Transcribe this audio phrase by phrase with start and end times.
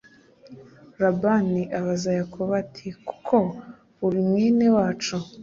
[1.01, 3.37] labani abaza yakobo ati kuko
[4.05, 5.17] uri mwene wacu